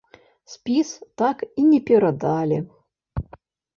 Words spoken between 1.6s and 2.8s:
не перадалі.